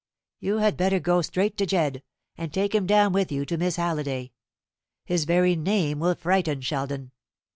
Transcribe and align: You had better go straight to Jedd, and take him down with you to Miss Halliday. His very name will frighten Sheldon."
You 0.39 0.57
had 0.57 0.77
better 0.77 0.99
go 0.99 1.21
straight 1.21 1.57
to 1.57 1.67
Jedd, 1.67 2.01
and 2.35 2.51
take 2.51 2.73
him 2.73 2.87
down 2.87 3.13
with 3.13 3.31
you 3.31 3.45
to 3.45 3.55
Miss 3.55 3.75
Halliday. 3.75 4.31
His 5.05 5.25
very 5.25 5.55
name 5.55 5.99
will 5.99 6.15
frighten 6.15 6.61
Sheldon." 6.61 7.11